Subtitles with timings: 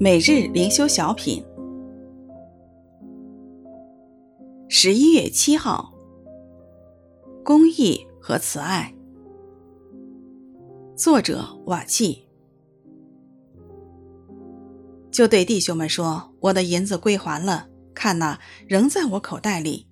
[0.00, 1.44] 每日灵修小品，
[4.68, 5.94] 十一月七号，
[7.44, 8.92] 公益和慈爱。
[10.96, 12.26] 作者瓦契。
[15.12, 19.86] 就对弟兄们说：“我的银子归还了，看哪，仍在我口袋里。”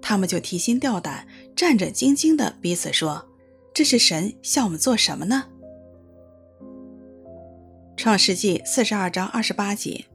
[0.00, 1.26] 他们就提心吊胆、
[1.56, 3.26] 战战兢兢的彼此说
[3.74, 5.46] ：“这是神向我们做什么呢？”
[8.00, 10.06] 创世纪四十二章二十八节，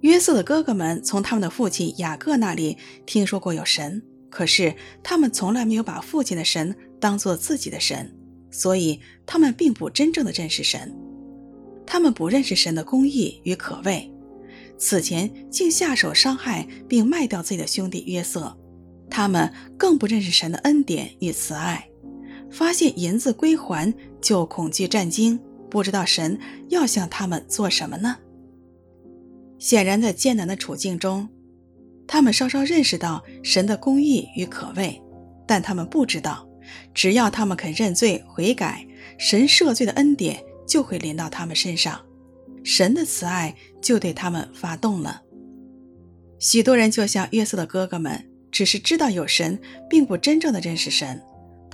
[0.00, 8.10] 约瑟的哥哥们从他们的父亲雅各那里听说过有神，可是他们从来没有把父亲的神当作自己的神，
[8.50, 10.96] 所以他们并不真正的认识神。
[11.84, 14.10] 他们不认识神的公义与可畏，
[14.78, 18.56] 此前竟下手伤害并卖掉自己的兄弟约瑟。
[19.10, 21.90] 他们更不认识神的恩典与慈爱。
[22.56, 26.38] 发现银子归还，就恐惧战惊，不知道神
[26.70, 28.16] 要向他们做什么呢？
[29.58, 31.28] 显然，在艰难的处境中，
[32.06, 34.98] 他们稍稍认识到神的公义与可畏，
[35.46, 36.48] 但他们不知道，
[36.94, 38.86] 只要他们肯认罪悔改，
[39.18, 42.00] 神赦罪的恩典就会临到他们身上，
[42.64, 45.20] 神的慈爱就对他们发动了。
[46.38, 51.22] 许多人就像约瑟的哥哥们，只是知道有神，并不真正的认识神。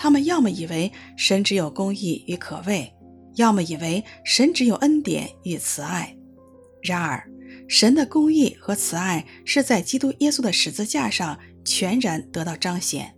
[0.03, 2.93] 他们要么以为神只有公义与可畏，
[3.37, 6.13] 要么以为神只有恩典与慈爱。
[6.83, 7.25] 然而，
[7.69, 13.15] 神的公义和慈爱是在基督耶稣的十字架上全然得到彰显。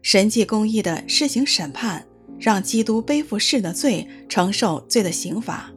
[0.00, 2.06] 神既公义地施行审判，
[2.40, 5.70] 让基督背负世的罪，承受罪的刑罚；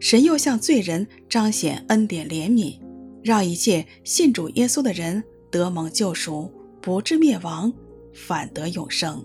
[0.00, 2.80] 神又向罪人彰显恩典怜悯，
[3.22, 7.72] 让一切信主耶稣的人得蒙救赎，不至灭亡，
[8.12, 9.24] 反得永生。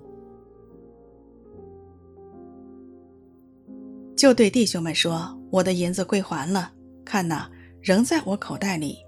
[4.21, 6.71] 就对弟兄们说：“我的银子归还了，
[7.03, 7.49] 看哪，
[7.81, 8.99] 仍在我口袋里。”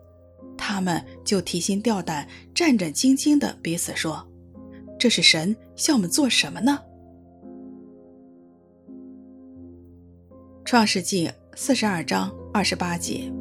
[0.57, 4.27] 他们就提心吊胆、战战兢兢地彼此说
[4.97, 6.79] ：“这是神向我们做什么呢？”
[10.65, 13.31] 创世纪四十二章二十八节。